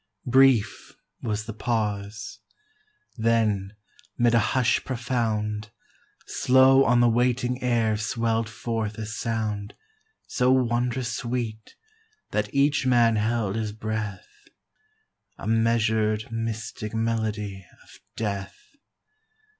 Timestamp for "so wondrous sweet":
10.25-11.75